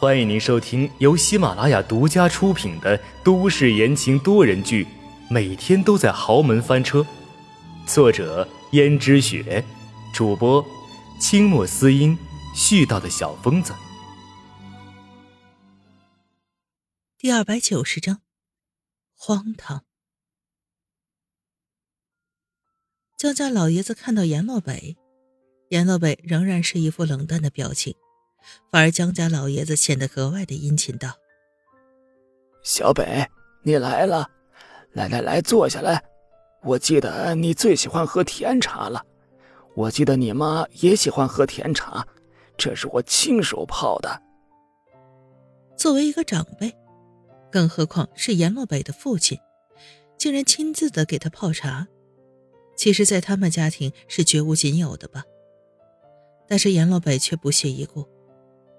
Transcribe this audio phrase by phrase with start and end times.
[0.00, 4.84] 欢迎您收听由喜马拉雅独家出品的都市言情多人剧
[5.28, 7.00] 《每天都在豪门翻车》，
[7.84, 9.64] 作者：胭脂雪，
[10.14, 10.64] 主播：
[11.20, 12.16] 清墨思音，
[12.54, 13.74] 絮叨的小疯子。
[17.18, 18.20] 第二百九十章，
[19.16, 19.82] 荒唐。
[23.16, 24.96] 江家老爷子看到阎洛北，
[25.70, 27.96] 阎洛北仍然是一副冷淡的表情，
[28.70, 31.14] 反而江家老爷子显得格外的殷勤道
[32.62, 33.26] ：“小北，
[33.62, 34.28] 你来了，
[34.92, 36.02] 来来来，坐下来。
[36.62, 39.04] 我记得你最喜欢喝甜茶了，
[39.74, 42.06] 我记得你妈也喜欢喝甜茶，
[42.56, 44.22] 这是我亲手泡的。
[45.76, 46.76] 作为一个长辈，
[47.50, 49.38] 更何况是阎洛北的父亲，
[50.18, 51.86] 竟然亲自的给他泡茶。”
[52.76, 55.24] 其实，在他们家庭是绝无仅有的吧。
[56.46, 58.06] 但是阎洛北却不屑一顾，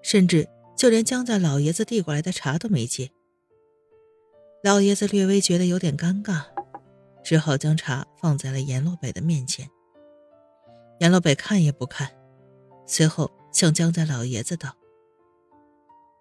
[0.02, 3.12] 甚至就连江家老爷子递过来的茶都没接。
[4.64, 6.44] 老爷子略微觉得有点尴尬，
[7.24, 9.70] 只好将茶放在了阎洛北的面前。
[11.00, 12.10] 阎洛北看也不看，
[12.86, 14.76] 随后向江家老爷子道：“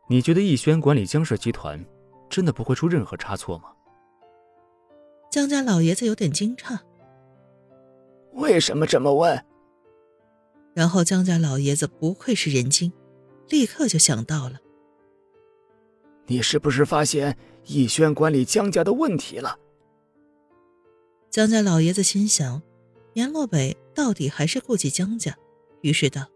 [0.09, 1.85] 你觉得逸轩管理江氏集团，
[2.31, 3.73] 真的不会出任何差错吗？”
[5.31, 6.79] 江家老爷子有点惊诧。
[8.35, 9.45] 为什么这么问？
[10.75, 12.92] 然后江家老爷子不愧是人精，
[13.49, 14.61] 立刻就想到了。
[16.27, 19.59] 你是不是发现逸轩管理江家的问题了？
[21.31, 22.61] 江家老爷子心想，
[23.15, 25.37] 阎洛北到底还是顾忌江家，
[25.81, 26.27] 于是道：“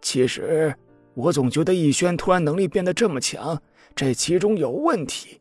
[0.00, 0.74] 其实
[1.14, 3.60] 我总觉得逸轩突然能力变得这么强，
[3.94, 5.40] 这其中有问题，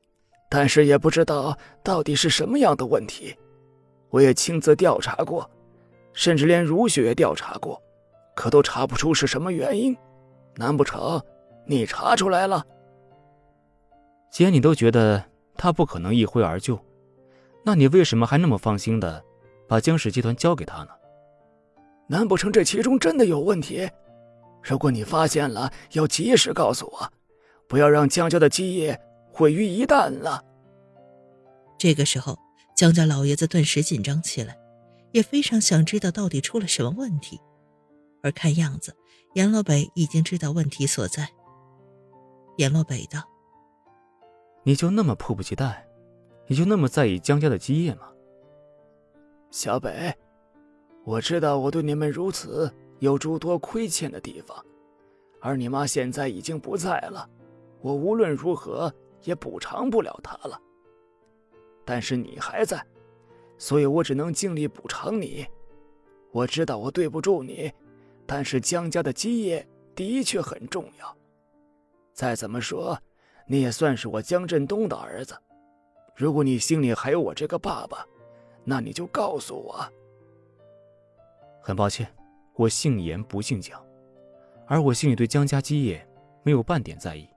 [0.50, 3.36] 但是也不知道到底是什么样的问题。”
[4.10, 5.50] 我也亲自调查过，
[6.14, 7.82] 甚至连如雪也调查过，
[8.36, 9.98] 可都查不出是什么原因。
[10.56, 11.22] 难不成
[11.66, 12.66] 你查出来了？
[14.32, 15.24] 既然你都觉得
[15.56, 16.80] 他不可能一挥而就，
[17.66, 19.24] 那你为什么还那么放心的
[19.68, 20.90] 把江氏集团交给他呢？
[22.08, 23.90] 难不成这其中真的有问题？
[24.62, 27.12] 如果你发现了，要及时告诉我，
[27.68, 29.00] 不要让江家的基业
[29.32, 30.44] 毁于一旦了。
[31.78, 32.38] 这个时候。
[32.76, 34.58] 江家老爷子顿时紧张起来，
[35.12, 37.40] 也非常想知道到底出了什么问题。
[38.24, 38.96] 而看样子，
[39.34, 41.28] 阎洛北已经知道问题所在。
[42.58, 43.20] 阎洛北道
[44.62, 45.88] ：“你就那么迫不及待，
[46.46, 48.12] 你就那么在意江家的基业吗？”
[49.50, 50.16] 小北，
[51.04, 54.64] 我知道我对你们如此有诸多亏欠的地方，
[55.42, 57.28] 而你妈现在已经不在了，
[57.82, 60.62] 我无论如何也补偿不了她了。
[61.84, 62.86] 但是你还在，
[63.58, 65.44] 所以我只能尽力补偿你。
[66.32, 67.72] 我知道我对不住你，
[68.26, 71.18] 但是江家的基业的确很重要。
[72.14, 72.98] 再怎么说，
[73.48, 75.36] 你也算是我江振东的儿子。
[76.16, 78.06] 如果你心里还有我这个爸爸，
[78.64, 79.84] 那你就告诉我。
[81.62, 82.08] 很抱歉，
[82.56, 83.84] 我姓严不姓江，
[84.68, 86.08] 而我心里对江家基业
[86.44, 87.28] 没有半点在意。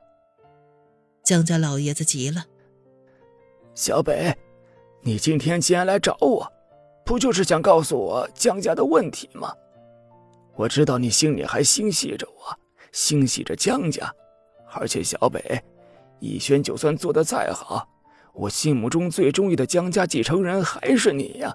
[1.23, 2.45] 江家老爷子急了。
[3.75, 4.37] 小北，
[5.03, 6.53] 你今天既然来找我，
[7.05, 9.55] 不就是想告诉我江家的问题吗？
[10.57, 12.59] 我知道你心里还心系着我，
[12.91, 14.11] 心系着江家，
[14.73, 15.63] 而且小北，
[16.19, 17.87] 逸轩就算做的再好，
[18.33, 21.55] 我心目中最中意的江家继承人还是你呀。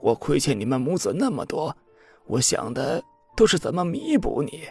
[0.00, 1.76] 我亏欠你们母子那么多，
[2.26, 3.02] 我想的
[3.36, 4.68] 都是怎么弥补你。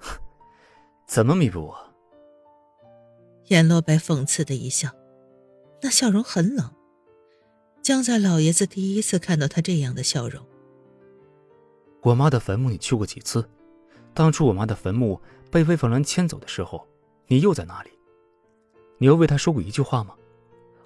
[1.06, 1.76] 怎么弥补我？
[3.46, 4.90] 颜洛白讽刺的一笑。
[5.82, 6.70] 那笑容很冷，
[7.82, 10.44] 江家老爷子第一次看到他这样的笑容。
[12.02, 13.48] 我妈的坟墓你去过几次？
[14.14, 16.86] 当初我妈的坟墓被魏凤兰迁走的时候，
[17.26, 17.90] 你又在哪里？
[18.98, 20.14] 你又为她说过一句话吗？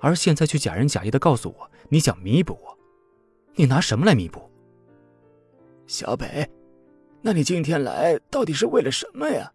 [0.01, 2.77] 而现在却假仁假义的告诉我你想弥补我，
[3.55, 4.51] 你拿什么来弥补？
[5.87, 6.49] 小北，
[7.23, 9.53] 那你今天来到底是为了什么呀？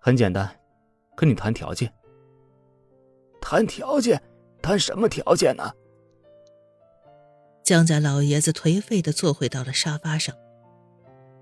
[0.00, 0.58] 很简单，
[1.14, 1.92] 跟你谈条件。
[3.40, 4.20] 谈条件，
[4.62, 5.70] 谈什么条件呢？
[7.70, 10.34] 江家老爷子颓废的坐回到了沙发上，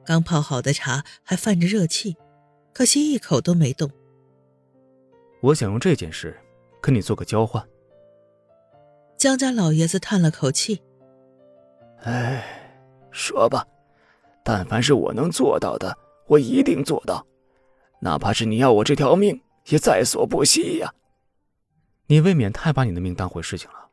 [0.04, 2.18] 刚泡好的茶还泛着热气，
[2.74, 3.90] 可惜一口都没动。
[5.40, 6.38] 我想用这件事
[6.82, 7.66] 跟你做个交换。
[9.16, 10.82] 江家老爷子叹了口气
[12.04, 12.44] ：“哎，
[13.10, 13.66] 说吧，
[14.44, 15.96] 但凡是我能做到的，
[16.26, 17.26] 我一定做到，
[18.00, 20.92] 哪怕是你要我这条命，也在所不惜呀。”
[22.08, 23.88] 你未免太把你的命当回事情了。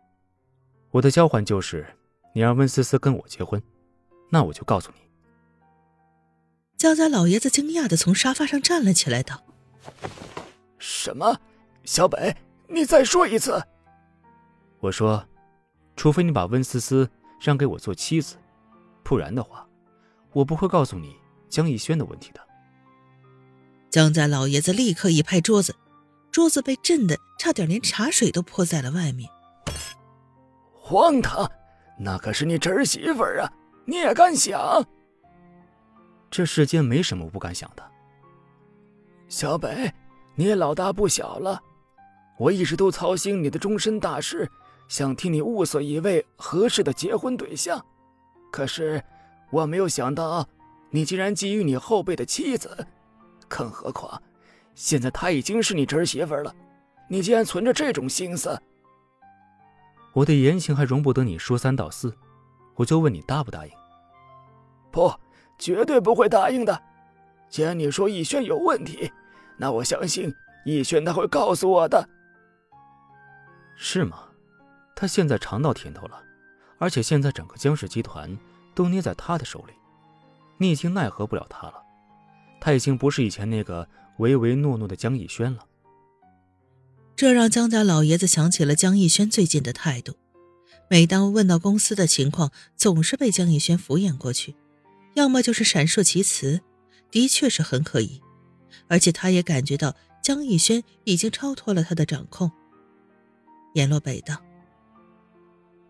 [0.92, 1.86] 我的交换就是，
[2.36, 3.64] 你让温思思跟我结婚，
[4.30, 5.00] 那我就告诉你，
[6.76, 9.42] 江家老爷子惊讶的从沙发上站了起来，道
[10.78, 11.40] ：“什么？
[11.86, 12.36] 小北，
[12.68, 13.64] 你再说一次。”
[14.82, 15.26] 我说
[15.96, 17.10] ：“除非你把温思思
[17.40, 18.36] 让给我做妻子，
[19.02, 19.66] 不然的话，
[20.34, 21.16] 我不会告诉你
[21.48, 22.42] 江逸轩的问题的。”
[23.90, 25.74] 江家老爷子立刻一拍桌子，
[26.34, 29.30] 桌子被震得差点连茶水都泼在了外面。
[30.74, 31.50] 荒唐！
[31.98, 33.52] 那可是你侄儿媳妇儿啊，
[33.86, 34.84] 你也敢想？
[36.30, 37.84] 这世间没什么不敢想的。
[39.30, 39.94] 小北，
[40.36, 41.62] 你也老大不小了，
[42.38, 44.50] 我一直都操心你的终身大事，
[44.88, 47.84] 想替你物色一位合适的结婚对象。
[48.52, 49.02] 可是
[49.50, 50.48] 我没有想到，
[50.90, 52.86] 你竟然觊觎你后辈的妻子，
[53.48, 54.22] 更何况
[54.74, 56.54] 现在她已经是你侄儿媳妇了，
[57.08, 58.62] 你竟然存着这种心思。
[60.16, 62.18] 我的言行还容不得你说三道四，
[62.74, 63.72] 我就问你答不答应？
[64.92, 65.14] 不。
[65.58, 66.84] 绝对不会答应的。
[67.50, 69.10] 既然你说逸轩有问题，
[69.56, 70.30] 那我相信
[70.66, 72.06] 逸轩他会告诉我的。
[73.78, 74.24] 是吗？
[74.94, 76.22] 他现在尝到甜头了，
[76.78, 78.38] 而且现在整个江氏集团
[78.74, 79.72] 都捏在他的手里，
[80.58, 81.82] 你已经奈何不了他了。
[82.60, 85.66] 他已经不是以前那个唯唯诺诺的江逸轩了。
[87.16, 90.16] 这让江家老爷子想起了江逸轩最近的态度，
[90.90, 94.56] 每当问到公司的情况，总是被江逸轩敷衍过去。
[95.14, 96.60] 要么就是闪烁其词，
[97.10, 98.22] 的确是很可疑，
[98.90, 102.52] 而且他也感觉到江逸轩已经超脱了他的掌控。
[103.76, 104.36] 阎洛北道：“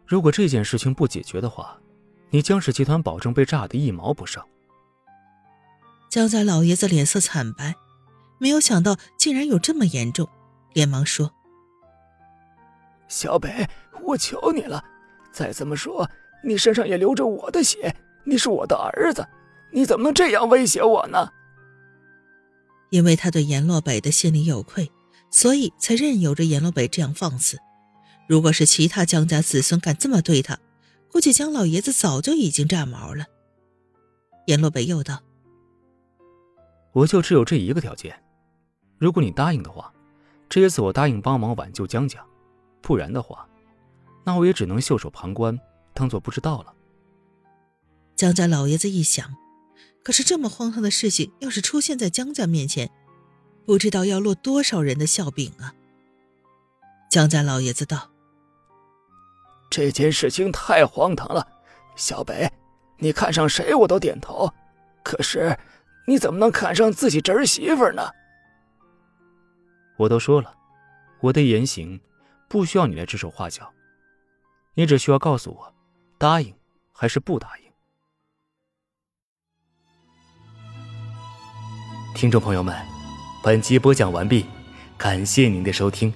[0.05, 1.79] 如果这件事情不解决的话，
[2.29, 4.43] 你江氏集团保证被炸得一毛不剩。”
[6.07, 7.73] 江家老爷子脸色惨白，
[8.39, 10.29] 没有想到竟然有这么严重，
[10.75, 11.31] 连忙说
[13.07, 13.67] ：“小北，
[14.03, 14.83] 我求你了，
[15.31, 16.07] 再怎么说，
[16.43, 17.95] 你身上也流着我的血。”
[18.27, 19.23] 你是我的儿子，
[19.71, 21.31] 你怎么能这样威胁我呢？
[22.89, 24.91] 因为他对阎洛北的心里有愧，
[25.29, 27.59] 所以才任由着阎洛北这样放肆。
[28.27, 30.57] 如果是其他江家子孙敢这么对他，
[31.11, 33.25] 估计江老爷子早就已经炸毛了。
[34.47, 35.21] 阎洛北又道
[36.93, 38.19] ：“我就只有这一个条件，
[38.97, 39.93] 如果你答应的话，
[40.47, 42.19] 这一次我答应帮忙挽救江家；
[42.81, 43.47] 不然的话，
[44.23, 45.59] 那我也只能袖手旁观，
[45.93, 46.73] 当做不知道了。”
[48.15, 49.35] 江家老爷子一想，
[50.03, 52.89] 可是这么荒唐的事情，要是出现在江家面前，
[53.65, 55.73] 不知道要落多少人的笑柄啊！
[57.09, 58.11] 江家老爷子道
[59.69, 61.45] ：“这件事情太荒唐了，
[61.95, 62.49] 小北，
[62.99, 64.49] 你看上谁我都点头，
[65.03, 65.57] 可是
[66.07, 68.03] 你怎么能看上自己侄儿媳妇呢？”
[69.97, 70.53] 我都说了，
[71.21, 71.99] 我的言行
[72.49, 73.71] 不需要你来指手画脚，
[74.73, 75.73] 你只需要告诉我，
[76.17, 76.53] 答应
[76.91, 77.65] 还是不答应。
[82.13, 82.75] 听众朋友们，
[83.43, 84.45] 本集播讲完毕，
[84.97, 86.13] 感谢您的收听。